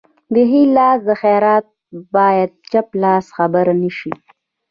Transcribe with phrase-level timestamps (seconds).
[0.33, 1.65] د ښي لاس خیرات
[2.15, 4.11] باید چپ لاس خبر نشي.